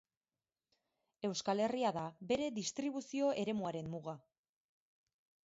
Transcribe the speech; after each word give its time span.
Euskal 1.29 1.61
Herria 1.65 1.91
da 1.97 2.05
bere 2.33 2.49
distribuzio-eremuaren 2.57 3.93
muga. 3.95 4.19